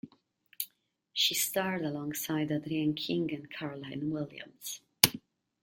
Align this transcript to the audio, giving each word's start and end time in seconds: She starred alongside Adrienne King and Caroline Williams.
She 1.13 1.35
starred 1.35 1.83
alongside 1.85 2.51
Adrienne 2.51 2.95
King 2.95 3.31
and 3.35 3.47
Caroline 3.51 4.09
Williams. 4.09 4.81